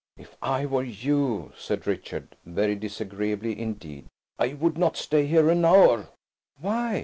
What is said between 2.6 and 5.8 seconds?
disagreeably indeed, "I would not stay here an